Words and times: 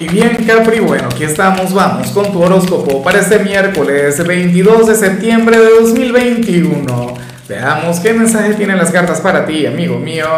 Y 0.00 0.06
bien 0.06 0.44
Capri, 0.46 0.78
bueno, 0.78 1.08
aquí 1.12 1.24
estamos, 1.24 1.74
vamos 1.74 2.12
con 2.12 2.30
tu 2.30 2.40
horóscopo 2.40 3.02
para 3.02 3.18
este 3.18 3.40
miércoles 3.40 4.24
22 4.24 4.86
de 4.86 4.94
septiembre 4.94 5.58
de 5.58 5.70
2021. 5.80 7.14
Veamos 7.48 7.98
qué 7.98 8.12
mensaje 8.12 8.54
tienen 8.54 8.78
las 8.78 8.92
cartas 8.92 9.20
para 9.20 9.44
ti, 9.44 9.66
amigo 9.66 9.98
mío. 9.98 10.28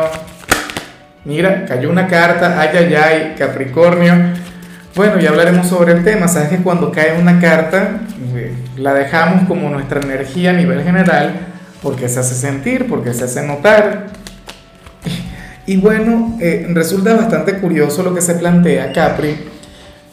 Mira, 1.26 1.66
cayó 1.66 1.90
una 1.90 2.06
carta, 2.06 2.58
ay, 2.58 2.70
ay, 2.72 2.94
ay, 2.94 3.34
Capricornio. 3.36 4.14
Bueno, 4.94 5.18
ya 5.20 5.28
hablaremos 5.28 5.68
sobre 5.68 5.92
el 5.92 6.04
tema. 6.04 6.26
Sabes 6.26 6.48
que 6.48 6.62
cuando 6.62 6.90
cae 6.90 7.20
una 7.20 7.38
carta, 7.38 8.00
eh, 8.34 8.54
la 8.78 8.94
dejamos 8.94 9.46
como 9.46 9.68
nuestra 9.68 10.00
energía 10.00 10.50
a 10.50 10.54
nivel 10.54 10.82
general, 10.82 11.34
porque 11.82 12.08
se 12.08 12.20
hace 12.20 12.34
sentir, 12.34 12.88
porque 12.88 13.12
se 13.12 13.24
hace 13.24 13.46
notar. 13.46 14.06
Y 15.66 15.76
bueno, 15.76 16.38
eh, 16.40 16.66
resulta 16.70 17.14
bastante 17.14 17.58
curioso 17.58 18.02
lo 18.02 18.14
que 18.14 18.20
se 18.20 18.34
plantea, 18.34 18.92
Capri, 18.92 19.36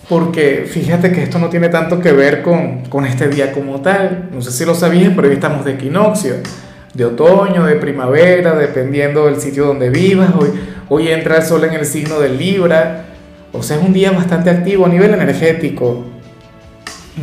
porque 0.09 0.66
fíjate 0.70 1.11
que 1.11 1.23
esto 1.23 1.39
no 1.39 1.50
tiene 1.50 1.69
tanto 1.69 2.00
que 2.00 2.11
ver 2.11 2.42
con, 2.42 2.86
con 2.86 3.05
este 3.05 3.28
día 3.28 3.52
como 3.52 3.82
tal. 3.82 4.29
No 4.32 4.41
sé 4.41 4.52
si 4.52 4.65
lo 4.65 4.75
sabías, 4.75 5.14
pero 5.15 5.28
hoy 5.28 5.33
estamos 5.33 5.65
de 5.65 5.74
equinoccio, 5.74 6.36
de 6.93 7.05
otoño, 7.05 7.65
de 7.65 7.75
primavera, 7.75 8.55
dependiendo 8.55 9.25
del 9.25 9.39
sitio 9.41 9.65
donde 9.65 9.89
vivas. 9.89 10.29
Hoy, 10.38 10.50
hoy 10.89 11.07
entra 11.10 11.38
el 11.38 11.43
sol 11.43 11.64
en 11.64 11.74
el 11.74 11.86
signo 11.86 12.19
del 12.19 12.38
Libra. 12.38 13.05
O 13.52 13.64
sea, 13.64 13.77
es 13.77 13.83
un 13.83 13.93
día 13.93 14.11
bastante 14.11 14.50
activo 14.50 14.86
a 14.86 14.89
nivel 14.89 15.14
energético. 15.14 16.05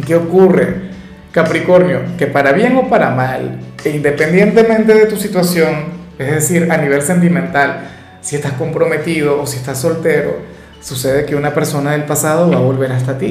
¿Qué 0.06 0.16
ocurre? 0.16 0.94
Capricornio, 1.30 2.00
que 2.16 2.26
para 2.26 2.52
bien 2.52 2.76
o 2.76 2.88
para 2.88 3.10
mal, 3.10 3.58
e 3.84 3.90
independientemente 3.90 4.94
de 4.94 5.06
tu 5.06 5.16
situación, 5.16 5.86
es 6.16 6.30
decir, 6.30 6.70
a 6.70 6.76
nivel 6.76 7.02
sentimental, 7.02 7.93
si 8.24 8.36
estás 8.36 8.54
comprometido 8.54 9.40
o 9.40 9.46
si 9.46 9.58
estás 9.58 9.78
soltero, 9.78 10.38
sucede 10.80 11.26
que 11.26 11.36
una 11.36 11.52
persona 11.52 11.92
del 11.92 12.04
pasado 12.04 12.50
va 12.50 12.56
a 12.56 12.60
volver 12.60 12.90
hasta 12.90 13.18
ti. 13.18 13.30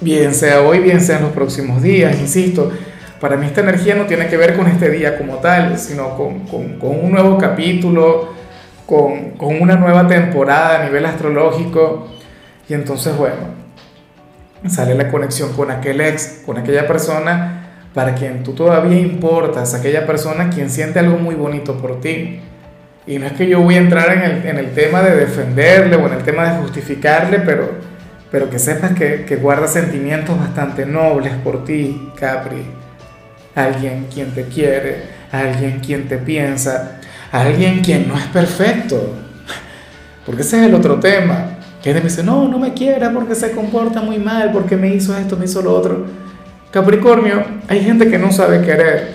Bien 0.00 0.34
sea 0.34 0.62
hoy, 0.62 0.78
bien 0.78 1.02
sea 1.02 1.18
en 1.18 1.24
los 1.24 1.32
próximos 1.32 1.82
días, 1.82 2.18
insisto. 2.18 2.72
Para 3.20 3.36
mí 3.36 3.44
esta 3.44 3.60
energía 3.60 3.94
no 3.94 4.06
tiene 4.06 4.26
que 4.28 4.38
ver 4.38 4.56
con 4.56 4.68
este 4.68 4.88
día 4.88 5.18
como 5.18 5.34
tal, 5.36 5.78
sino 5.78 6.16
con, 6.16 6.40
con, 6.46 6.78
con 6.78 6.98
un 6.98 7.12
nuevo 7.12 7.36
capítulo, 7.36 8.30
con, 8.86 9.32
con 9.32 9.60
una 9.60 9.76
nueva 9.76 10.06
temporada 10.08 10.80
a 10.80 10.84
nivel 10.84 11.04
astrológico. 11.04 12.08
Y 12.70 12.74
entonces, 12.74 13.14
bueno, 13.18 13.36
sale 14.66 14.94
la 14.94 15.10
conexión 15.10 15.52
con 15.52 15.70
aquel 15.70 16.00
ex, 16.00 16.40
con 16.46 16.56
aquella 16.56 16.86
persona 16.86 17.80
para 17.92 18.14
quien 18.14 18.42
tú 18.42 18.52
todavía 18.52 18.98
importas, 18.98 19.74
aquella 19.74 20.06
persona 20.06 20.48
quien 20.48 20.70
siente 20.70 21.00
algo 21.00 21.18
muy 21.18 21.34
bonito 21.34 21.76
por 21.76 22.00
ti. 22.00 22.40
Y 23.06 23.18
no 23.20 23.26
es 23.26 23.32
que 23.34 23.46
yo 23.48 23.60
voy 23.60 23.76
a 23.76 23.78
entrar 23.78 24.12
en 24.12 24.22
el, 24.22 24.46
en 24.46 24.58
el 24.58 24.74
tema 24.74 25.00
de 25.00 25.14
defenderle 25.14 25.94
o 25.96 26.06
en 26.08 26.14
el 26.14 26.24
tema 26.24 26.50
de 26.50 26.58
justificarle, 26.58 27.38
pero, 27.38 27.70
pero 28.32 28.50
que 28.50 28.58
sepas 28.58 28.92
que, 28.92 29.24
que 29.24 29.36
guarda 29.36 29.68
sentimientos 29.68 30.36
bastante 30.36 30.84
nobles 30.84 31.32
por 31.44 31.64
ti, 31.64 32.10
Capri. 32.16 32.66
Alguien 33.54 34.08
quien 34.12 34.32
te 34.32 34.44
quiere, 34.46 35.04
alguien 35.30 35.78
quien 35.78 36.08
te 36.08 36.18
piensa, 36.18 36.98
alguien 37.30 37.80
quien 37.80 38.08
no 38.08 38.16
es 38.16 38.24
perfecto. 38.24 39.14
Porque 40.26 40.42
ese 40.42 40.58
es 40.60 40.66
el 40.66 40.74
otro 40.74 40.98
tema. 40.98 41.52
Que 41.80 41.94
me 41.94 42.00
dice, 42.00 42.24
no, 42.24 42.48
no 42.48 42.58
me 42.58 42.74
quiera 42.74 43.12
porque 43.12 43.36
se 43.36 43.52
comporta 43.52 44.02
muy 44.02 44.18
mal, 44.18 44.50
porque 44.50 44.76
me 44.76 44.88
hizo 44.88 45.16
esto, 45.16 45.36
me 45.36 45.44
hizo 45.44 45.62
lo 45.62 45.72
otro. 45.72 46.06
Capricornio, 46.72 47.44
hay 47.68 47.80
gente 47.82 48.10
que 48.10 48.18
no 48.18 48.32
sabe 48.32 48.60
querer. 48.62 49.14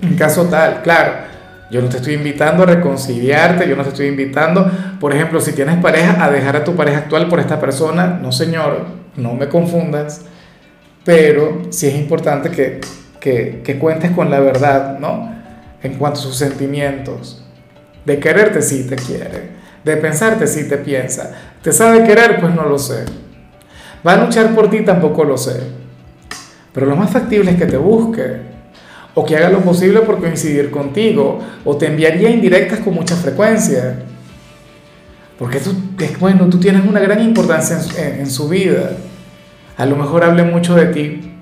En 0.00 0.14
caso 0.16 0.44
tal, 0.44 0.82
claro 0.82 1.35
yo 1.70 1.82
no 1.82 1.88
te 1.88 1.96
estoy 1.96 2.14
invitando 2.14 2.62
a 2.62 2.66
reconciliarte, 2.66 3.68
yo 3.68 3.74
no 3.74 3.82
te 3.82 3.88
estoy 3.88 4.06
invitando, 4.06 4.70
por 5.00 5.12
ejemplo, 5.14 5.40
si 5.40 5.52
tienes 5.52 5.78
pareja, 5.78 6.24
a 6.24 6.30
dejar 6.30 6.56
a 6.56 6.64
tu 6.64 6.76
pareja 6.76 6.98
actual 6.98 7.28
por 7.28 7.40
esta 7.40 7.58
persona. 7.58 8.18
No, 8.22 8.30
señor, 8.30 8.86
no 9.16 9.34
me 9.34 9.48
confundas. 9.48 10.22
Pero 11.04 11.62
sí 11.70 11.88
es 11.88 11.94
importante 11.96 12.50
que, 12.50 12.80
que, 13.20 13.62
que 13.64 13.78
cuentes 13.78 14.12
con 14.12 14.30
la 14.30 14.40
verdad, 14.40 14.98
¿no? 14.98 15.34
En 15.82 15.94
cuanto 15.94 16.20
a 16.20 16.22
sus 16.22 16.36
sentimientos. 16.36 17.44
De 18.04 18.18
quererte 18.20 18.62
sí 18.62 18.86
te 18.88 18.96
quiere. 18.96 19.56
De 19.84 19.96
pensarte 19.96 20.46
sí 20.46 20.68
te 20.68 20.78
piensa. 20.78 21.32
¿Te 21.62 21.72
sabe 21.72 22.04
querer? 22.04 22.40
Pues 22.40 22.54
no 22.54 22.64
lo 22.64 22.78
sé. 22.78 23.04
¿Va 24.06 24.12
a 24.12 24.24
luchar 24.24 24.54
por 24.54 24.70
ti? 24.70 24.80
Tampoco 24.82 25.24
lo 25.24 25.36
sé. 25.36 25.60
Pero 26.72 26.86
lo 26.86 26.96
más 26.96 27.10
factible 27.10 27.52
es 27.52 27.56
que 27.56 27.66
te 27.66 27.76
busque 27.76 28.55
o 29.18 29.24
que 29.24 29.34
haga 29.34 29.48
lo 29.48 29.60
posible 29.60 30.00
por 30.00 30.20
coincidir 30.20 30.70
contigo, 30.70 31.40
o 31.64 31.74
te 31.74 31.86
enviaría 31.86 32.28
indirectas 32.28 32.80
con 32.80 32.92
mucha 32.92 33.16
frecuencia. 33.16 33.96
Porque 35.38 35.58
tú, 35.58 35.74
bueno, 36.20 36.46
tú 36.50 36.60
tienes 36.60 36.84
una 36.86 37.00
gran 37.00 37.22
importancia 37.22 37.78
en, 37.96 38.30
su 38.30 38.46
vida. 38.46 38.90
A 39.78 39.86
lo 39.86 39.96
mejor 39.96 40.22
hable 40.22 40.42
mucho 40.42 40.74
de 40.74 40.86
ti 40.86 41.32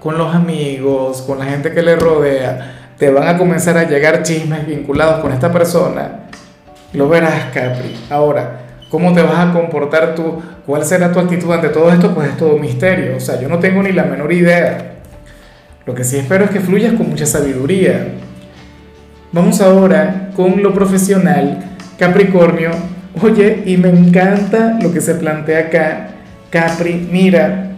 con 0.00 0.18
los 0.18 0.34
amigos, 0.34 1.22
con 1.22 1.38
la 1.38 1.46
gente 1.46 1.72
que 1.72 1.80
le 1.80 1.96
rodea. 1.96 2.92
Te 2.98 3.10
van 3.10 3.26
a 3.26 3.38
comenzar 3.38 3.78
a 3.78 3.88
llegar 3.88 4.22
chismes 4.22 4.66
vinculados 4.66 5.20
con 5.22 5.32
esta 5.32 5.50
persona. 5.50 6.28
Lo 6.92 7.08
verás, 7.08 7.54
Capri. 7.54 7.96
Ahora, 8.10 8.60
¿cómo 8.90 9.14
te 9.14 9.22
vas 9.22 9.48
a 9.48 9.52
comportar 9.54 10.14
tú? 10.14 10.42
¿Cuál 10.66 10.84
será 10.84 11.10
tu 11.10 11.20
actitud 11.20 11.50
ante 11.52 11.70
todo 11.70 11.90
esto? 11.90 12.14
Pues 12.14 12.28
es 12.28 12.36
todo 12.36 12.58
misterio. 12.58 13.16
O 13.16 13.20
sea, 13.20 13.40
yo 13.40 13.48
no 13.48 13.58
tengo 13.58 13.82
ni 13.82 13.92
la 13.92 14.04
menor 14.04 14.30
idea. 14.30 14.91
Lo 15.84 15.94
que 15.94 16.04
sí 16.04 16.16
espero 16.16 16.44
es 16.44 16.50
que 16.50 16.60
fluyas 16.60 16.94
con 16.94 17.10
mucha 17.10 17.26
sabiduría. 17.26 18.08
Vamos 19.32 19.60
ahora 19.60 20.30
con 20.36 20.62
lo 20.62 20.72
profesional, 20.72 21.58
Capricornio. 21.98 22.70
Oye, 23.20 23.64
y 23.66 23.76
me 23.76 23.88
encanta 23.88 24.78
lo 24.80 24.92
que 24.92 25.00
se 25.00 25.16
plantea 25.16 25.58
acá. 25.58 26.08
Capri, 26.50 27.08
mira, 27.10 27.72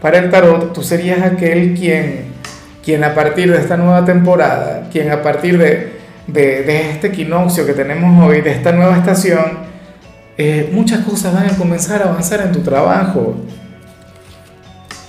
para 0.00 0.18
el 0.18 0.30
tarot 0.30 0.72
tú 0.72 0.82
serías 0.82 1.22
aquel 1.22 1.74
quien, 1.74 2.24
quien 2.82 3.04
a 3.04 3.14
partir 3.14 3.52
de 3.52 3.58
esta 3.58 3.76
nueva 3.76 4.04
temporada, 4.04 4.88
quien 4.90 5.10
a 5.10 5.22
partir 5.22 5.58
de, 5.58 5.92
de, 6.26 6.90
este 6.90 7.08
equinoccio 7.08 7.64
que 7.66 7.74
tenemos 7.74 8.26
hoy, 8.26 8.40
de 8.40 8.50
esta 8.52 8.72
nueva 8.72 8.96
estación, 8.96 9.70
eh, 10.38 10.70
muchas 10.72 11.00
cosas 11.04 11.34
van 11.34 11.46
a 11.46 11.56
comenzar 11.56 12.02
a 12.02 12.06
avanzar 12.06 12.40
en 12.40 12.52
tu 12.52 12.60
trabajo 12.60 13.36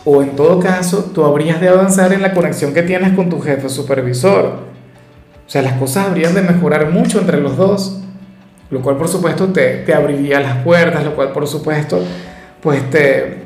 o 0.04 0.24
en 0.24 0.36
todo 0.36 0.60
caso, 0.60 1.12
tú 1.14 1.24
habrías 1.24 1.62
de 1.62 1.70
avanzar 1.70 2.12
en 2.14 2.22
la 2.22 2.34
conexión 2.34 2.74
que 2.74 2.82
tienes 2.82 3.14
con 3.14 3.30
tu 3.30 3.40
jefe 3.40 3.70
supervisor. 3.70 4.46
O 5.46 5.50
sea, 5.50 5.62
las 5.62 5.74
cosas 5.74 6.08
habrían 6.08 6.34
de 6.34 6.42
mejorar 6.42 6.90
mucho 6.90 7.20
entre 7.20 7.40
los 7.40 7.56
dos, 7.56 8.02
lo 8.72 8.82
cual 8.82 8.98
por 8.98 9.08
supuesto 9.08 9.50
te, 9.50 9.78
te 9.80 9.94
abriría 9.94 10.40
las 10.40 10.64
puertas, 10.64 11.04
lo 11.04 11.16
cual 11.16 11.32
por 11.32 11.48
supuesto 11.48 12.04
pues 12.62 12.90
te, 12.90 13.44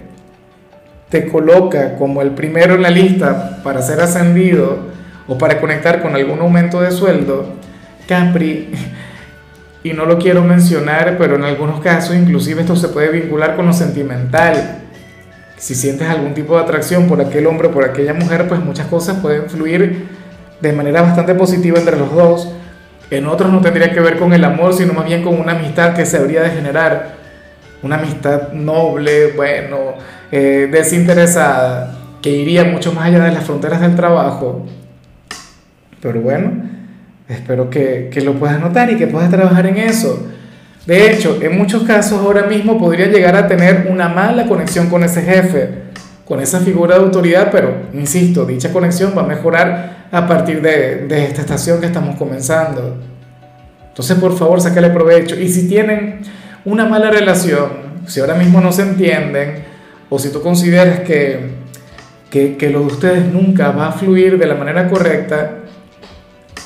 te 1.10 1.28
coloca 1.28 1.96
como 1.96 2.22
el 2.22 2.32
primero 2.32 2.76
en 2.76 2.84
la 2.84 2.90
lista 2.90 3.60
para 3.64 3.82
ser 3.82 4.00
ascendido 4.00 4.78
o 5.28 5.38
para 5.38 5.60
conectar 5.60 6.02
con 6.02 6.16
algún 6.16 6.40
aumento 6.40 6.80
de 6.80 6.92
sueldo. 6.92 7.54
Capri, 8.08 8.70
y 9.84 9.94
no 9.94 10.06
lo 10.06 10.20
quiero 10.20 10.44
mencionar, 10.44 11.18
pero 11.18 11.36
en 11.36 11.44
algunos 11.44 11.82
casos 11.82 12.16
inclusive 12.16 12.62
esto 12.62 12.76
se 12.76 12.90
puede 12.90 13.10
vincular 13.10 13.56
con 13.56 13.66
lo 13.66 13.74
sentimental 13.74 14.85
si 15.58 15.76
sientes 15.76 16.08
algún 16.10 16.34
tipo 16.34 16.56
de 16.56 16.64
atracción 16.64 17.08
por 17.08 17.22
aquel 17.22 17.48
hombre 17.48 17.68
o 17.68 17.72
por 17.72 17.84
aquella 17.84 18.14
mujer, 18.14 18.48
pues 18.48 18.60
muchas 18.60 18.88
cosas 18.88 19.18
pueden 19.20 19.50
fluir 19.50 20.08
de 20.62 20.74
manera 20.74 21.02
bastante 21.02 21.34
positiva 21.34 21.80
entre 21.80 21.98
los 21.98 22.14
dos. 22.14 22.52
En 23.12 23.28
otros 23.28 23.52
no 23.52 23.62
tendría 23.62 23.92
que 23.92 24.00
ver 24.00 24.18
con 24.18 24.34
el 24.34 24.44
amor, 24.44 24.74
sino 24.74 24.94
más 24.94 25.06
bien 25.06 25.24
con 25.24 25.40
una 25.40 25.54
amistad 25.54 25.94
que 25.94 26.06
se 26.06 26.18
habría 26.18 26.42
de 26.42 26.50
generar. 26.50 27.16
Una 27.84 27.98
amistad 27.98 28.52
noble, 28.52 29.34
bueno, 29.34 29.94
eh, 30.32 30.68
desinteresada, 30.72 31.96
que 32.22 32.32
iría 32.32 32.64
mucho 32.66 32.92
más 32.94 33.06
allá 33.06 33.24
de 33.24 33.32
las 33.32 33.44
fronteras 33.44 33.80
del 33.80 33.96
trabajo. 33.96 34.66
Pero 36.02 36.22
bueno, 36.22 36.52
espero 37.30 37.70
que, 37.70 38.10
que 38.12 38.22
lo 38.22 38.34
puedas 38.34 38.60
notar 38.60 38.90
y 38.90 38.98
que 38.98 39.08
puedas 39.08 39.30
trabajar 39.30 39.68
en 39.68 39.78
eso. 39.78 40.28
De 40.86 41.12
hecho, 41.12 41.40
en 41.42 41.58
muchos 41.58 41.84
casos 41.84 42.20
ahora 42.20 42.44
mismo 42.44 42.78
podría 42.78 43.08
llegar 43.08 43.36
a 43.36 43.48
tener 43.48 43.88
una 43.90 44.08
mala 44.08 44.46
conexión 44.46 44.88
con 44.88 45.04
ese 45.04 45.24
jefe, 45.24 45.70
con 46.26 46.40
esa 46.40 46.60
figura 46.60 46.96
de 46.96 47.04
autoridad, 47.04 47.50
pero, 47.52 47.88
insisto, 47.94 48.46
dicha 48.46 48.72
conexión 48.72 49.14
va 49.18 49.24
a 49.24 49.28
mejorar 49.28 50.08
a 50.12 50.28
partir 50.28 50.62
de, 50.62 51.08
esta 51.26 51.42
estación 51.42 51.80
que 51.80 51.88
estamos 51.88 52.16
comenzando. 52.18 52.98
Entonces, 53.88 54.18
por 54.20 54.38
favor, 54.38 54.62
sácale 54.62 54.90
provecho. 54.92 55.36
Y 55.40 55.50
si 55.50 55.68
tienen 55.68 56.20
una 56.66 56.86
mala 56.86 57.10
relación, 57.10 57.70
si 58.06 58.20
ahora 58.20 58.36
mismo 58.36 58.62
no 58.62 58.72
se 58.72 58.84
entienden, 58.84 59.64
o 60.10 60.20
si 60.20 60.30
tú 60.30 60.42
consideras 60.42 61.00
que, 61.00 61.50
que, 62.30 62.58
que 62.58 62.70
lo 62.70 62.82
de 62.82 62.86
ustedes 62.86 63.34
nunca 63.34 63.72
va 63.72 63.88
a 63.88 63.92
fluir 63.92 64.38
de 64.38 64.46
la 64.46 64.54
manera 64.54 64.88
correcta, 64.88 65.52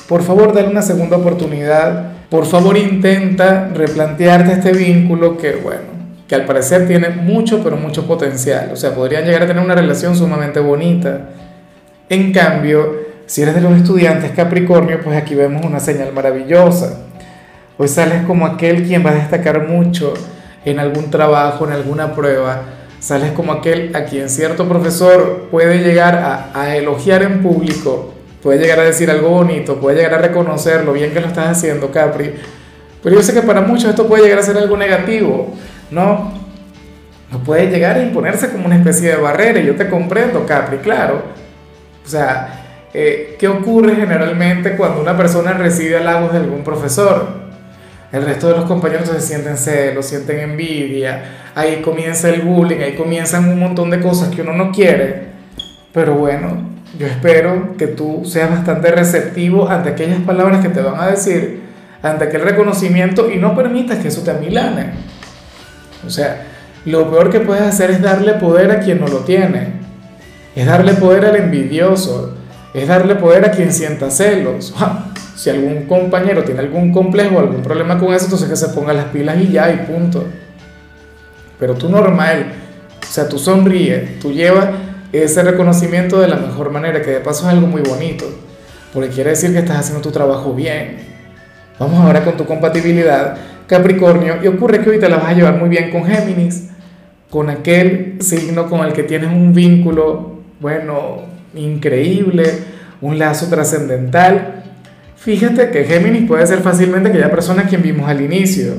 por 0.06 0.22
favor, 0.22 0.52
dale 0.52 0.68
una 0.68 0.82
segunda 0.82 1.16
oportunidad 1.16 2.19
por 2.30 2.46
favor 2.46 2.78
intenta 2.78 3.70
replantearte 3.74 4.52
este 4.52 4.72
vínculo 4.72 5.36
que, 5.36 5.56
bueno, 5.56 5.90
que 6.28 6.36
al 6.36 6.44
parecer 6.44 6.86
tiene 6.86 7.08
mucho, 7.10 7.60
pero 7.62 7.76
mucho 7.76 8.06
potencial. 8.06 8.70
O 8.72 8.76
sea, 8.76 8.94
podrían 8.94 9.24
llegar 9.24 9.42
a 9.42 9.46
tener 9.48 9.62
una 9.62 9.74
relación 9.74 10.14
sumamente 10.14 10.60
bonita. 10.60 11.30
En 12.08 12.32
cambio, 12.32 13.00
si 13.26 13.42
eres 13.42 13.56
de 13.56 13.60
los 13.60 13.76
estudiantes 13.76 14.30
Capricornio, 14.30 15.00
pues 15.02 15.16
aquí 15.16 15.34
vemos 15.34 15.66
una 15.66 15.80
señal 15.80 16.12
maravillosa. 16.12 17.00
Hoy 17.76 17.88
sales 17.88 18.22
como 18.26 18.46
aquel 18.46 18.84
quien 18.86 19.04
va 19.04 19.10
a 19.10 19.14
destacar 19.14 19.66
mucho 19.66 20.14
en 20.64 20.78
algún 20.78 21.10
trabajo, 21.10 21.66
en 21.66 21.72
alguna 21.72 22.14
prueba, 22.14 22.62
sales 23.00 23.32
como 23.32 23.52
aquel 23.52 23.96
a 23.96 24.04
quien 24.04 24.28
cierto 24.28 24.68
profesor 24.68 25.48
puede 25.50 25.78
llegar 25.82 26.50
a 26.54 26.76
elogiar 26.76 27.22
en 27.22 27.42
público, 27.42 28.09
puede 28.42 28.58
llegar 28.58 28.80
a 28.80 28.84
decir 28.84 29.10
algo 29.10 29.28
bonito, 29.30 29.80
puede 29.80 29.96
llegar 29.96 30.14
a 30.14 30.18
reconocer 30.18 30.84
lo 30.84 30.92
bien 30.92 31.12
que 31.12 31.20
lo 31.20 31.28
estás 31.28 31.56
haciendo, 31.56 31.90
Capri. 31.90 32.34
Pero 33.02 33.16
yo 33.16 33.22
sé 33.22 33.32
que 33.32 33.42
para 33.42 33.60
muchos 33.60 33.90
esto 33.90 34.06
puede 34.06 34.24
llegar 34.24 34.38
a 34.38 34.42
ser 34.42 34.56
algo 34.58 34.76
negativo, 34.76 35.54
¿no? 35.90 36.32
No 37.30 37.38
puede 37.44 37.70
llegar 37.70 37.96
a 37.96 38.02
imponerse 38.02 38.50
como 38.50 38.66
una 38.66 38.76
especie 38.76 39.10
de 39.10 39.16
barrera, 39.16 39.60
y 39.60 39.66
yo 39.66 39.76
te 39.76 39.88
comprendo, 39.88 40.46
Capri, 40.46 40.78
claro. 40.78 41.22
O 42.04 42.08
sea, 42.08 42.60
eh, 42.92 43.36
¿qué 43.38 43.46
ocurre 43.46 43.94
generalmente 43.94 44.76
cuando 44.76 45.00
una 45.00 45.16
persona 45.16 45.52
recibe 45.52 45.96
halagos 45.96 46.32
de 46.32 46.38
algún 46.38 46.64
profesor? 46.64 47.40
El 48.10 48.24
resto 48.24 48.48
de 48.48 48.56
los 48.56 48.64
compañeros 48.64 49.08
se 49.08 49.20
sienten 49.20 49.56
celos, 49.56 50.06
sienten 50.06 50.40
envidia, 50.40 51.52
ahí 51.54 51.80
comienza 51.80 52.28
el 52.28 52.40
bullying, 52.40 52.80
ahí 52.80 52.96
comienzan 52.96 53.48
un 53.48 53.60
montón 53.60 53.90
de 53.90 54.00
cosas 54.00 54.34
que 54.34 54.42
uno 54.42 54.52
no 54.52 54.72
quiere. 54.72 55.30
Pero 55.92 56.14
bueno, 56.14 56.69
yo 56.98 57.06
espero 57.06 57.76
que 57.76 57.86
tú 57.86 58.22
seas 58.24 58.50
bastante 58.50 58.90
receptivo 58.90 59.68
ante 59.68 59.90
aquellas 59.90 60.20
palabras 60.20 60.60
que 60.60 60.70
te 60.70 60.80
van 60.80 61.00
a 61.00 61.08
decir, 61.08 61.62
ante 62.02 62.24
aquel 62.24 62.42
reconocimiento 62.42 63.30
y 63.30 63.36
no 63.36 63.54
permitas 63.54 63.98
que 63.98 64.08
eso 64.08 64.22
te 64.22 64.32
amilane. 64.32 64.92
O 66.06 66.10
sea, 66.10 66.46
lo 66.84 67.10
peor 67.10 67.30
que 67.30 67.40
puedes 67.40 67.62
hacer 67.62 67.90
es 67.90 68.00
darle 68.00 68.34
poder 68.34 68.70
a 68.70 68.80
quien 68.80 69.00
no 69.00 69.06
lo 69.06 69.18
tiene, 69.18 69.68
es 70.56 70.66
darle 70.66 70.94
poder 70.94 71.26
al 71.26 71.36
envidioso, 71.36 72.34
es 72.74 72.88
darle 72.88 73.14
poder 73.14 73.44
a 73.44 73.50
quien 73.50 73.72
sienta 73.72 74.10
celos. 74.10 74.74
Si 75.36 75.48
algún 75.48 75.86
compañero 75.86 76.44
tiene 76.44 76.60
algún 76.60 76.92
complejo, 76.92 77.38
algún 77.38 77.62
problema 77.62 77.98
con 77.98 78.12
eso, 78.12 78.26
entonces 78.26 78.46
que 78.46 78.56
se 78.56 78.68
ponga 78.74 78.92
las 78.92 79.06
pilas 79.06 79.38
y 79.40 79.48
ya, 79.48 79.72
y 79.72 79.86
punto. 79.90 80.22
Pero 81.58 81.76
tú 81.76 81.88
normal, 81.88 82.52
o 83.00 83.06
sea, 83.10 83.26
tú 83.26 83.38
sonríes, 83.38 84.18
tú 84.18 84.32
llevas 84.32 84.68
ese 85.12 85.42
reconocimiento 85.42 86.20
de 86.20 86.28
la 86.28 86.36
mejor 86.36 86.70
manera, 86.70 87.02
que 87.02 87.10
de 87.10 87.20
paso 87.20 87.46
es 87.46 87.54
algo 87.54 87.66
muy 87.66 87.82
bonito, 87.82 88.26
porque 88.92 89.10
quiere 89.10 89.30
decir 89.30 89.52
que 89.52 89.58
estás 89.58 89.78
haciendo 89.78 90.02
tu 90.02 90.10
trabajo 90.10 90.54
bien. 90.54 90.98
Vamos 91.78 92.00
ahora 92.00 92.24
con 92.24 92.36
tu 92.36 92.44
compatibilidad, 92.44 93.36
Capricornio, 93.66 94.42
y 94.42 94.46
ocurre 94.46 94.80
que 94.80 94.90
hoy 94.90 94.98
te 94.98 95.08
la 95.08 95.16
vas 95.16 95.28
a 95.28 95.32
llevar 95.32 95.56
muy 95.56 95.68
bien 95.68 95.90
con 95.90 96.04
Géminis, 96.04 96.68
con 97.28 97.48
aquel 97.50 98.16
signo 98.20 98.68
con 98.68 98.86
el 98.86 98.92
que 98.92 99.02
tienes 99.02 99.30
un 99.30 99.54
vínculo, 99.54 100.40
bueno, 100.60 101.22
increíble, 101.54 102.44
un 103.00 103.18
lazo 103.18 103.46
trascendental 103.48 104.60
Fíjate 105.20 105.70
que 105.70 105.84
Géminis 105.84 106.26
puede 106.26 106.46
ser 106.46 106.60
fácilmente 106.60 107.10
aquella 107.10 107.30
persona 107.30 107.62
a 107.62 107.66
quien 107.66 107.82
vimos 107.82 108.08
al 108.08 108.22
inicio. 108.22 108.72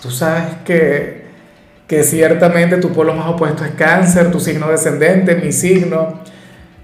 Tú 0.00 0.12
sabes 0.12 0.44
que, 0.64 1.17
que 1.88 2.04
ciertamente 2.04 2.76
tu 2.76 2.92
polo 2.92 3.14
más 3.14 3.26
opuesto 3.28 3.64
es 3.64 3.72
cáncer, 3.72 4.30
tu 4.30 4.38
signo 4.38 4.68
descendente, 4.68 5.34
mi 5.34 5.50
signo, 5.50 6.20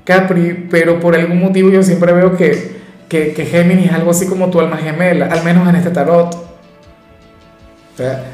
Capri, 0.02 0.66
pero 0.70 0.98
por 0.98 1.14
algún 1.14 1.40
motivo 1.40 1.70
yo 1.70 1.82
siempre 1.82 2.12
veo 2.12 2.36
que, 2.36 2.80
que, 3.08 3.46
Géminis 3.46 3.86
es 3.86 3.92
algo 3.92 4.10
así 4.10 4.26
como 4.26 4.50
tu 4.50 4.58
alma 4.60 4.78
gemela, 4.78 5.26
al 5.26 5.44
menos 5.44 5.68
en 5.68 5.76
este 5.76 5.90
tarot. 5.90 6.34
O 6.34 7.96
sea, 7.96 8.24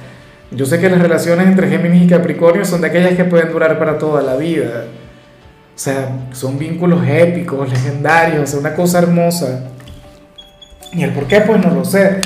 yo 0.53 0.65
sé 0.65 0.79
que 0.79 0.89
las 0.89 1.01
relaciones 1.01 1.47
entre 1.49 1.69
Géminis 1.69 2.05
y 2.05 2.07
Capricornio 2.07 2.65
son 2.65 2.81
de 2.81 2.87
aquellas 2.87 3.15
que 3.15 3.25
pueden 3.25 3.53
durar 3.53 3.79
para 3.79 3.99
toda 3.99 4.23
la 4.23 4.37
vida. 4.37 4.85
O 5.75 5.79
sea, 5.79 6.09
son 6.33 6.59
vínculos 6.59 7.07
épicos, 7.07 7.69
legendarios, 7.69 8.55
una 8.55 8.75
cosa 8.75 8.99
hermosa. 8.99 9.65
Y 10.93 11.03
el 11.03 11.13
por 11.13 11.27
qué, 11.27 11.41
pues 11.41 11.65
no 11.65 11.75
lo 11.75 11.85
sé. 11.85 12.21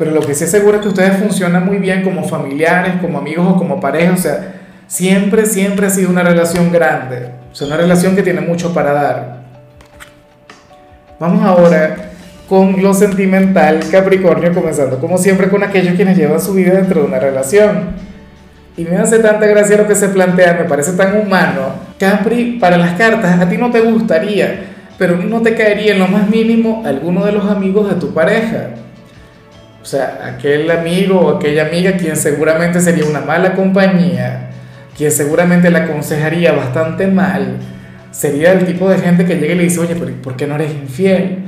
Pero 0.00 0.12
lo 0.12 0.22
que 0.22 0.34
sí 0.34 0.46
seguro 0.46 0.78
es 0.78 0.82
que 0.82 0.88
ustedes 0.88 1.18
funcionan 1.18 1.66
muy 1.66 1.76
bien 1.76 2.02
como 2.02 2.24
familiares, 2.24 2.94
como 3.02 3.18
amigos 3.18 3.46
o 3.46 3.56
como 3.58 3.78
pareja. 3.80 4.14
O 4.14 4.16
sea, 4.16 4.54
siempre, 4.86 5.44
siempre 5.44 5.88
ha 5.88 5.90
sido 5.90 6.08
una 6.08 6.22
relación 6.22 6.72
grande. 6.72 7.28
O 7.52 7.54
sea, 7.54 7.66
una 7.66 7.76
relación 7.76 8.16
que 8.16 8.22
tiene 8.22 8.40
mucho 8.40 8.72
para 8.72 8.94
dar. 8.94 9.40
Vamos 11.18 11.44
ahora 11.44 11.96
con 12.48 12.82
lo 12.82 12.94
sentimental, 12.94 13.80
Capricornio, 13.92 14.54
comenzando 14.54 14.98
como 14.98 15.18
siempre 15.18 15.50
con 15.50 15.62
aquellos 15.62 15.94
quienes 15.96 16.16
llevan 16.16 16.40
su 16.40 16.54
vida 16.54 16.72
dentro 16.72 17.02
de 17.02 17.06
una 17.06 17.18
relación. 17.18 17.90
Y 18.78 18.84
me 18.84 18.96
hace 18.96 19.18
tanta 19.18 19.46
gracia 19.46 19.76
lo 19.76 19.86
que 19.86 19.96
se 19.96 20.08
plantea, 20.08 20.54
me 20.54 20.64
parece 20.64 20.94
tan 20.94 21.20
humano. 21.20 21.74
Capri, 21.98 22.56
para 22.58 22.78
las 22.78 22.96
cartas, 22.96 23.38
a 23.38 23.46
ti 23.46 23.58
no 23.58 23.70
te 23.70 23.80
gustaría 23.82 24.70
pero 25.00 25.16
no 25.16 25.40
te 25.40 25.54
caería 25.54 25.94
en 25.94 25.98
lo 25.98 26.08
más 26.08 26.28
mínimo 26.28 26.82
alguno 26.84 27.24
de 27.24 27.32
los 27.32 27.46
amigos 27.46 27.88
de 27.88 27.94
tu 27.98 28.12
pareja. 28.12 28.68
O 29.82 29.84
sea, 29.84 30.20
aquel 30.34 30.70
amigo 30.70 31.20
o 31.20 31.36
aquella 31.36 31.66
amiga 31.66 31.92
quien 31.96 32.16
seguramente 32.16 32.80
sería 32.80 33.04
una 33.06 33.20
mala 33.20 33.54
compañía, 33.54 34.50
quien 34.96 35.10
seguramente 35.10 35.70
la 35.70 35.84
aconsejaría 35.84 36.52
bastante 36.52 37.06
mal, 37.06 37.56
sería 38.10 38.52
el 38.52 38.66
tipo 38.66 38.88
de 38.90 38.98
gente 38.98 39.24
que 39.24 39.36
llega 39.36 39.54
y 39.54 39.56
le 39.56 39.62
dice, 39.64 39.80
oye, 39.80 39.96
pero 39.98 40.12
¿por 40.22 40.36
qué 40.36 40.46
no 40.46 40.56
eres 40.56 40.72
infiel? 40.72 41.38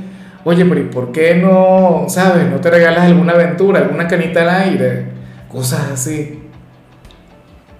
Oye, 0.45 0.65
pero 0.65 0.89
¿por 0.89 1.11
qué 1.11 1.35
no, 1.35 2.05
sabes, 2.09 2.47
no 2.49 2.59
te 2.59 2.71
regalas 2.71 3.05
alguna 3.05 3.33
aventura, 3.33 3.79
alguna 3.79 4.07
canita 4.07 4.41
al 4.41 4.49
aire? 4.49 5.05
Cosas 5.47 5.91
así. 5.93 6.39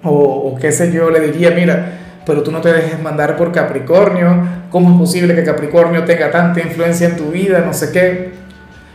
O, 0.02 0.12
o 0.12 0.56
qué 0.56 0.70
sé 0.70 0.92
yo, 0.92 1.10
le 1.10 1.20
diría, 1.20 1.50
mira, 1.50 1.98
pero 2.24 2.42
tú 2.42 2.52
no 2.52 2.60
te 2.60 2.72
dejes 2.72 3.02
mandar 3.02 3.36
por 3.36 3.52
Capricornio, 3.52 4.46
¿cómo 4.70 4.92
es 4.92 4.98
posible 4.98 5.34
que 5.34 5.44
Capricornio 5.44 6.04
tenga 6.04 6.30
tanta 6.30 6.60
influencia 6.60 7.08
en 7.08 7.16
tu 7.16 7.30
vida? 7.30 7.62
No 7.66 7.74
sé 7.74 7.90
qué. 7.92 8.43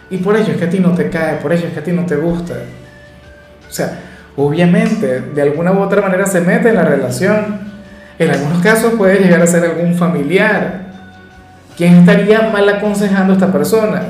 Y 0.09 0.17
por 0.17 0.35
ello 0.35 0.51
es 0.53 0.57
que 0.57 0.65
a 0.65 0.69
ti 0.69 0.79
no 0.79 0.94
te 0.94 1.09
cae, 1.09 1.38
por 1.38 1.53
ello 1.53 1.67
es 1.67 1.73
que 1.73 1.79
a 1.79 1.83
ti 1.83 1.91
no 1.91 2.06
te 2.06 2.15
gusta. 2.15 2.56
O 3.69 3.71
sea, 3.71 4.00
obviamente, 4.35 5.21
de 5.21 5.41
alguna 5.41 5.71
u 5.71 5.79
otra 5.79 6.01
manera 6.01 6.25
se 6.25 6.41
mete 6.41 6.69
en 6.69 6.75
la 6.75 6.83
relación. 6.83 7.69
En 8.17 8.31
algunos 8.31 8.61
casos 8.61 8.94
puede 8.94 9.19
llegar 9.19 9.41
a 9.41 9.47
ser 9.47 9.63
algún 9.63 9.95
familiar. 9.95 10.89
¿Quién 11.77 11.95
estaría 11.95 12.50
mal 12.50 12.67
aconsejando 12.67 13.33
a 13.33 13.35
esta 13.35 13.51
persona? 13.51 14.01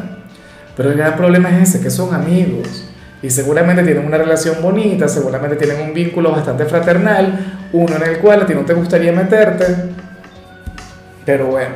Pero 0.75 0.91
el 0.91 0.97
gran 0.97 1.15
problema 1.15 1.49
es 1.49 1.69
ese, 1.69 1.81
que 1.81 1.89
son 1.89 2.13
amigos 2.13 2.89
y 3.21 3.29
seguramente 3.29 3.83
tienen 3.83 4.05
una 4.05 4.17
relación 4.17 4.61
bonita, 4.61 5.07
seguramente 5.07 5.57
tienen 5.57 5.81
un 5.81 5.93
vínculo 5.93 6.31
bastante 6.31 6.65
fraternal, 6.65 7.39
uno 7.73 7.95
en 7.97 8.03
el 8.03 8.17
cual 8.19 8.43
a 8.43 8.45
ti 8.45 8.53
no 8.53 8.61
te 8.61 8.73
gustaría 8.73 9.11
meterte, 9.11 9.65
pero 11.25 11.47
bueno, 11.47 11.75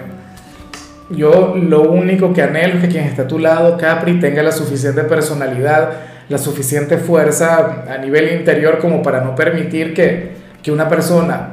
yo 1.15 1.56
lo 1.56 1.89
único 1.92 2.33
que 2.33 2.42
anhelo 2.42 2.75
es 2.75 2.81
que 2.81 2.89
quien 2.89 3.06
esté 3.06 3.24
a 3.24 3.27
tu 3.27 3.39
lado, 3.39 3.77
Capri, 3.77 4.19
tenga 4.19 4.44
la 4.44 4.51
suficiente 4.51 5.04
personalidad, 5.04 5.92
la 6.30 6.38
suficiente 6.38 6.98
fuerza 6.98 7.86
a 7.89 7.98
nivel 7.98 8.33
interior 8.33 8.80
como 8.80 9.01
para 9.01 9.21
no 9.21 9.36
permitir 9.36 9.94
que, 9.94 10.31
que 10.62 10.71
una 10.71 10.88
persona, 10.88 11.50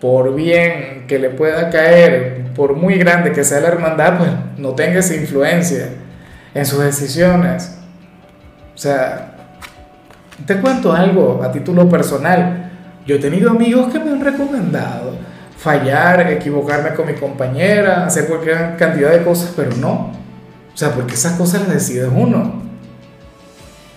por 0.00 0.34
bien 0.34 1.04
que 1.06 1.18
le 1.18 1.30
pueda 1.30 1.70
caer, 1.70 2.44
por 2.54 2.76
muy 2.76 2.96
grande 2.96 3.32
que 3.32 3.44
sea 3.44 3.60
la 3.60 3.68
hermandad, 3.68 4.18
pues 4.18 4.30
no 4.56 4.70
tenga 4.70 5.00
esa 5.00 5.14
influencia 5.14 5.88
en 6.54 6.66
sus 6.66 6.80
decisiones. 6.80 7.78
O 8.74 8.78
sea, 8.78 9.34
te 10.46 10.56
cuento 10.60 10.92
algo 10.92 11.40
a 11.42 11.52
título 11.52 11.88
personal. 11.88 12.70
Yo 13.06 13.16
he 13.16 13.18
tenido 13.18 13.50
amigos 13.50 13.92
que 13.92 13.98
me 13.98 14.10
han 14.10 14.20
recomendado 14.20 15.12
fallar, 15.56 16.30
equivocarme 16.32 16.94
con 16.94 17.06
mi 17.06 17.14
compañera, 17.14 18.06
hacer 18.06 18.26
cualquier 18.26 18.76
cantidad 18.76 19.10
de 19.10 19.22
cosas, 19.22 19.52
pero 19.56 19.70
no. 19.76 20.12
O 20.72 20.76
sea, 20.76 20.90
porque 20.90 21.14
esas 21.14 21.34
cosas 21.34 21.62
las 21.62 21.74
decide 21.74 22.06
uno. 22.08 22.62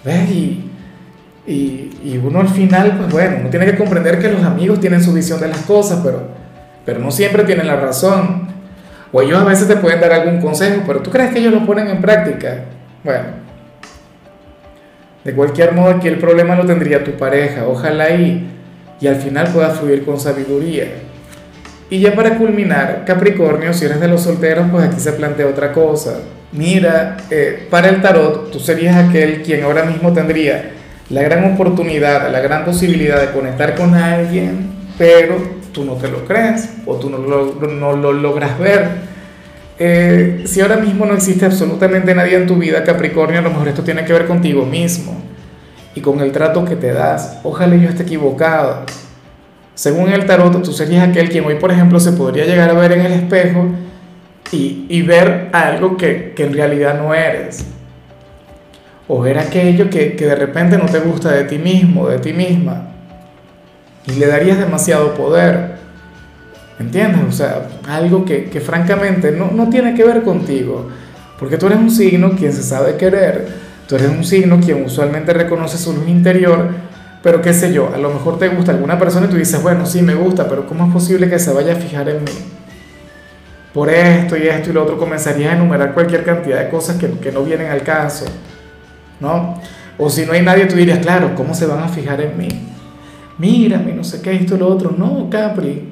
¿Ves? 0.04 0.30
Y, 0.30 0.72
y, 1.48 2.22
uno 2.24 2.42
al 2.42 2.50
final, 2.50 2.98
pues 2.98 3.12
bueno, 3.12 3.38
uno 3.42 3.50
tiene 3.50 3.66
que 3.66 3.76
comprender 3.76 4.20
que 4.20 4.30
los 4.30 4.44
amigos 4.44 4.80
tienen 4.80 5.02
su 5.02 5.14
visión 5.14 5.40
de 5.40 5.48
las 5.48 5.60
cosas, 5.60 6.00
pero, 6.04 6.28
pero 6.86 7.00
no 7.00 7.10
siempre 7.10 7.44
tienen 7.44 7.68
la 7.68 7.78
razón. 7.78 8.48
O 9.12 9.22
ellos 9.22 9.40
a 9.40 9.46
veces 9.46 9.68
te 9.68 9.78
pueden 9.78 10.02
dar 10.02 10.12
algún 10.12 10.42
consejo, 10.42 10.84
pero 10.86 11.02
tú 11.02 11.10
crees 11.10 11.32
que 11.32 11.40
ellos 11.40 11.54
lo 11.54 11.66
ponen 11.66 11.88
en 11.88 12.02
práctica. 12.02 12.66
Bueno, 13.04 13.26
de 15.24 15.34
cualquier 15.34 15.74
modo, 15.74 15.90
aquí 15.90 16.08
el 16.08 16.20
problema 16.20 16.56
lo 16.56 16.66
tendría 16.66 17.04
tu 17.04 17.12
pareja. 17.12 17.66
Ojalá 17.68 18.10
y, 18.12 18.50
y 19.00 19.08
al 19.08 19.16
final 19.16 19.48
pueda 19.48 19.70
fluir 19.70 20.06
con 20.06 20.20
sabiduría. 20.20 20.86
Y 21.90 22.00
ya 22.00 22.16
para 22.16 22.38
culminar, 22.38 23.04
Capricornio, 23.06 23.74
si 23.74 23.86
eres 23.86 24.00
de 24.00 24.08
los 24.08 24.22
solteros, 24.22 24.68
pues 24.72 24.86
aquí 24.86 25.00
se 25.00 25.14
plantea 25.14 25.48
otra 25.48 25.72
cosa. 25.72 26.20
Mira, 26.52 27.18
eh, 27.30 27.68
para 27.70 27.90
el 27.90 28.02
tarot, 28.02 28.52
tú 28.52 28.60
serías 28.60 28.96
aquel 28.96 29.42
quien 29.42 29.64
ahora 29.64 29.84
mismo 29.84 30.12
tendría 30.12 30.72
la 31.10 31.22
gran 31.22 31.54
oportunidad, 31.54 32.30
la 32.32 32.42
gran 32.42 32.66
posibilidad 32.66 33.22
de 33.22 33.32
conectar 33.32 33.76
con 33.76 33.94
alguien, 33.94 34.70
pero 34.98 35.38
tú 35.72 35.86
no 35.86 35.94
te 35.94 36.10
lo 36.10 36.26
crees 36.26 36.70
o 36.86 36.96
tú 36.96 37.10
no 37.10 37.18
lo, 37.20 38.14
logras 38.14 38.58
ver 38.60 39.08
eh, 39.80 40.44
si 40.46 40.60
ahora 40.62 40.78
mismo 40.78 41.06
no 41.06 41.14
existe 41.14 41.46
absolutamente 41.46 42.16
nadie 42.16 42.36
en 42.36 42.48
tu 42.48 42.56
vida, 42.56 42.84
Capricornio, 42.84 43.40
a 43.40 43.44
lo 43.44 43.52
mejor 43.52 43.68
esto 43.68 43.84
tiene 43.84 44.04
que 44.06 44.14
ver 44.14 44.26
contigo 44.26 44.66
mismo 44.66 45.22
y 45.94 46.02
con 46.02 46.20
el 46.22 46.32
trato 46.32 46.66
que 46.66 46.76
te 46.76 46.92
das. 46.92 47.40
Ojalá 47.44 47.76
yo 47.76 47.90
esté 47.90 48.04
equivocado. 48.04 48.86
Según 49.78 50.10
el 50.10 50.26
tarot, 50.26 50.64
tú 50.64 50.74
serías 50.74 51.08
aquel 51.08 51.30
quien 51.30 51.46
hoy, 51.46 51.56
por 51.56 51.72
ejemplo, 51.72 52.00
se 52.00 52.14
podría 52.14 52.46
llegar 52.46 52.68
a 52.68 52.74
ver 52.74 52.94
en 52.94 53.02
el 53.02 53.12
espejo 53.12 53.68
y, 54.52 54.88
y 54.90 55.04
ver 55.04 55.50
algo 55.54 55.98
que, 55.98 56.34
que 56.36 56.46
en 56.46 56.54
realidad 56.54 57.00
no 57.00 57.14
eres. 57.14 57.64
o 59.08 59.22
ver 59.22 59.38
aquello 59.38 59.88
que, 59.90 60.16
que 60.16 60.26
de 60.26 60.36
repente 60.36 60.80
no 60.80 60.86
te 60.86 61.00
gusta 61.00 61.32
de 61.32 61.44
ti 61.46 61.60
mismo, 61.60 62.10
de 62.10 62.18
ti 62.18 62.34
misma, 62.34 62.88
y 64.08 64.14
le 64.14 64.26
darías 64.26 64.58
demasiado 64.58 65.14
poder. 65.14 65.78
¿Entiendes? 66.80 67.22
O 67.28 67.32
sea, 67.32 67.68
algo 67.88 68.26
que, 68.26 68.46
que 68.46 68.60
francamente 68.60 69.32
no, 69.32 69.52
no 69.52 69.70
tiene 69.70 69.94
que 69.94 70.04
ver 70.04 70.24
contigo, 70.24 70.90
porque 71.40 71.58
tú 71.58 71.68
eres 71.68 71.78
un 71.80 71.92
signo 71.92 72.32
quien 72.32 72.52
se 72.52 72.64
sabe 72.64 72.98
querer, 72.98 73.48
tú 73.88 73.96
eres 73.96 74.10
un 74.10 74.24
signo 74.24 74.60
quien 74.60 74.84
usualmente 74.84 75.34
reconoce 75.34 75.78
su 75.78 75.94
luz 75.94 76.08
interior, 76.08 76.87
pero 77.24 77.42
qué 77.42 77.54
sé 77.54 77.74
yo, 77.74 77.92
a 77.94 77.98
lo 77.98 78.10
mejor 78.12 78.40
te 78.40 78.48
gusta 78.48 78.72
alguna 78.72 78.98
persona 78.98 79.26
y 79.26 79.30
tú 79.30 79.36
dices, 79.36 79.62
bueno, 79.62 79.86
sí 79.86 80.02
me 80.02 80.16
gusta, 80.16 80.48
pero 80.48 80.66
¿cómo 80.68 80.86
es 80.88 80.94
posible 80.94 81.30
que 81.30 81.40
se 81.40 81.52
vaya 81.52 81.74
a 81.74 81.76
fijar 81.76 82.08
en 82.10 82.24
mí? 82.24 82.32
Por 83.74 83.90
esto 83.90 84.38
y 84.38 84.48
esto 84.48 84.70
y 84.70 84.74
lo 84.74 84.84
otro 84.84 84.98
comenzarías 84.98 85.54
a 85.54 85.56
enumerar 85.56 85.94
cualquier 85.94 86.24
cantidad 86.24 86.64
de 86.64 86.70
cosas 86.70 86.98
que, 86.98 87.10
que 87.12 87.32
no 87.32 87.44
vienen 87.44 87.70
al 87.70 87.84
caso, 87.84 88.26
¿no? 89.20 89.60
O 89.98 90.10
si 90.10 90.26
no 90.26 90.34
hay 90.34 90.42
nadie, 90.42 90.66
tú 90.66 90.76
dirías, 90.76 91.00
claro, 91.00 91.34
¿cómo 91.36 91.54
se 91.54 91.66
van 91.66 91.80
a 91.80 91.88
fijar 91.88 92.22
en 92.22 92.38
mí? 92.38 92.48
Mírame, 93.38 93.94
no 93.94 94.04
sé 94.04 94.22
qué, 94.22 94.34
esto 94.36 94.56
y 94.56 94.60
lo 94.60 94.68
otro. 94.68 94.94
No, 94.98 95.28
Capri, 95.30 95.90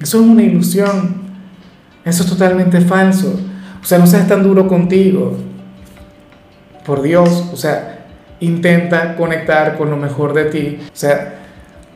eso 0.00 0.20
es 0.20 0.26
una 0.26 0.42
ilusión. 0.42 1.20
Eso 2.04 2.22
es 2.22 2.28
totalmente 2.28 2.80
falso. 2.80 3.38
O 3.82 3.84
sea, 3.84 3.98
no 3.98 4.06
seas 4.06 4.26
tan 4.26 4.42
duro 4.42 4.66
contigo. 4.66 5.36
Por 6.84 7.02
Dios, 7.02 7.50
o 7.52 7.56
sea, 7.56 7.99
intenta 8.40 9.16
conectar 9.16 9.76
con 9.76 9.90
lo 9.90 9.96
mejor 9.96 10.32
de 10.34 10.46
ti. 10.46 10.78
O 10.92 10.96
sea, 10.96 11.40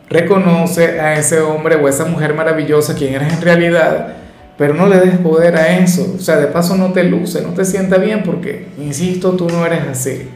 reconoce 0.08 1.00
a 1.00 1.14
ese 1.14 1.40
hombre 1.40 1.76
o 1.76 1.88
esa 1.88 2.04
mujer 2.04 2.34
maravillosa 2.34 2.94
quien 2.94 3.14
eres 3.14 3.32
en 3.32 3.42
realidad, 3.42 4.14
pero 4.56 4.74
no 4.74 4.86
le 4.86 5.00
des 5.00 5.18
poder 5.18 5.56
a 5.56 5.78
eso. 5.78 6.14
O 6.16 6.20
sea, 6.20 6.36
de 6.36 6.46
paso 6.46 6.76
no 6.76 6.92
te 6.92 7.04
luce, 7.04 7.42
no 7.42 7.50
te 7.50 7.64
sienta 7.64 7.98
bien 7.98 8.22
porque, 8.22 8.68
insisto, 8.78 9.32
tú 9.32 9.48
no 9.48 9.64
eres 9.66 9.82
así. 9.90 10.28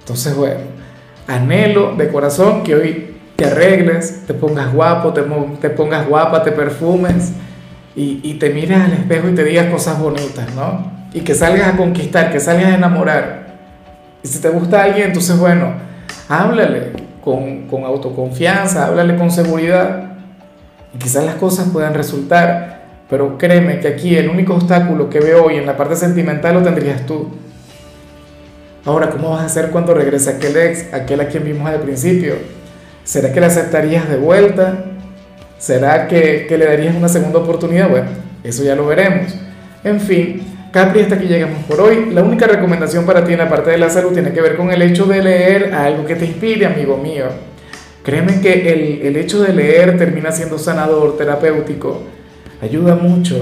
Entonces, 0.00 0.36
bueno, 0.36 0.60
anhelo 1.26 1.94
de 1.96 2.08
corazón 2.08 2.62
que 2.62 2.74
hoy 2.74 3.14
te 3.36 3.46
arregles, 3.46 4.26
te 4.26 4.34
pongas 4.34 4.72
guapo, 4.72 5.12
te, 5.12 5.22
te 5.60 5.70
pongas 5.70 6.06
guapa, 6.06 6.42
te 6.42 6.52
perfumes 6.52 7.32
y, 7.96 8.20
y, 8.22 8.34
te 8.34 8.50
mires 8.50 8.78
al 8.78 8.92
espejo 8.92 9.28
y 9.28 9.34
te 9.34 9.44
digas 9.44 9.66
cosas 9.66 9.98
bonitas, 9.98 10.52
¿no? 10.54 10.92
Y 11.12 11.20
que 11.20 11.34
salgas 11.34 11.74
a 11.74 11.76
conquistar, 11.76 12.30
que 12.30 12.40
salgas 12.40 12.66
a 12.66 12.74
enamorar. 12.74 13.43
Y 14.24 14.28
si 14.28 14.40
te 14.40 14.48
gusta 14.48 14.82
alguien, 14.82 15.08
entonces 15.08 15.38
bueno, 15.38 15.74
háblale 16.30 16.92
con, 17.22 17.68
con 17.68 17.84
autoconfianza, 17.84 18.86
háblale 18.86 19.16
con 19.16 19.30
seguridad 19.30 20.14
y 20.94 20.98
quizás 20.98 21.24
las 21.24 21.34
cosas 21.34 21.68
puedan 21.70 21.92
resultar. 21.92 22.82
Pero 23.10 23.36
créeme 23.36 23.80
que 23.80 23.88
aquí 23.88 24.16
el 24.16 24.30
único 24.30 24.54
obstáculo 24.54 25.10
que 25.10 25.20
veo 25.20 25.44
hoy 25.44 25.56
en 25.56 25.66
la 25.66 25.76
parte 25.76 25.94
sentimental 25.94 26.54
lo 26.54 26.62
tendrías 26.62 27.04
tú. 27.04 27.28
Ahora, 28.86 29.10
¿cómo 29.10 29.30
vas 29.30 29.42
a 29.42 29.46
hacer 29.46 29.70
cuando 29.70 29.92
regrese 29.92 30.30
aquel 30.30 30.56
ex, 30.56 30.92
aquel 30.94 31.20
a 31.20 31.28
quien 31.28 31.44
vimos 31.44 31.68
al 31.68 31.80
principio? 31.80 32.34
¿Será 33.04 33.30
que 33.30 33.40
le 33.40 33.46
aceptarías 33.46 34.08
de 34.08 34.16
vuelta? 34.16 34.84
¿Será 35.58 36.08
que, 36.08 36.46
que, 36.48 36.56
le 36.56 36.64
darías 36.64 36.94
una 36.94 37.08
segunda 37.08 37.40
oportunidad? 37.40 37.90
Bueno, 37.90 38.08
eso 38.42 38.64
ya 38.64 38.74
lo 38.74 38.86
veremos. 38.86 39.34
En 39.84 40.00
fin, 40.00 40.53
Capri, 40.74 41.02
hasta 41.02 41.14
aquí 41.14 41.26
llegamos 41.26 41.62
por 41.68 41.80
hoy. 41.80 42.10
La 42.12 42.24
única 42.24 42.48
recomendación 42.48 43.06
para 43.06 43.24
ti 43.24 43.32
en 43.32 43.38
la 43.38 43.48
parte 43.48 43.70
de 43.70 43.78
la 43.78 43.88
salud 43.88 44.10
tiene 44.12 44.32
que 44.32 44.40
ver 44.40 44.56
con 44.56 44.72
el 44.72 44.82
hecho 44.82 45.04
de 45.04 45.22
leer 45.22 45.72
algo 45.72 46.04
que 46.04 46.16
te 46.16 46.26
inspire, 46.26 46.66
amigo 46.66 46.96
mío. 46.96 47.26
Créeme 48.02 48.40
que 48.40 48.72
el, 48.72 49.06
el 49.06 49.16
hecho 49.16 49.40
de 49.40 49.52
leer 49.52 49.96
termina 49.96 50.32
siendo 50.32 50.58
sanador, 50.58 51.16
terapéutico. 51.16 52.02
Ayuda 52.60 52.96
mucho. 52.96 53.36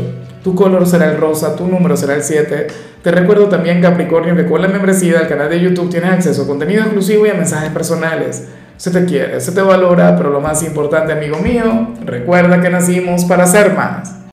Tu 0.45 0.55
color 0.55 0.87
será 0.87 1.11
el 1.11 1.17
rosa, 1.17 1.57
tu 1.57 1.67
número 1.67 1.97
será 1.97 2.17
el 2.17 2.23
7. 2.23 2.67
Te 3.03 3.11
recuerdo 3.11 3.49
también, 3.49 3.81
Capricornio, 3.81 4.37
que 4.37 4.45
con 4.45 4.61
la 4.61 4.69
membresía 4.69 5.19
del 5.19 5.27
canal 5.27 5.49
de 5.49 5.59
YouTube 5.59 5.89
tienes 5.89 6.11
acceso 6.11 6.43
a 6.43 6.47
contenido 6.47 6.83
exclusivo 6.83 7.25
y 7.25 7.31
a 7.31 7.35
mensajes 7.35 7.71
personales 7.71 8.47
se 8.77 8.91
te 8.91 9.07
quiere, 9.07 9.41
se 9.41 9.53
te 9.53 9.63
valora, 9.63 10.17
pero 10.19 10.29
lo 10.29 10.41
más 10.43 10.63
importante, 10.65 11.13
amigo 11.13 11.39
mío, 11.39 11.93
recuerda 12.05 12.61
que 12.61 12.69
nacimos 12.69 13.25
para 13.25 13.47
ser 13.47 13.73
más. 13.73 14.17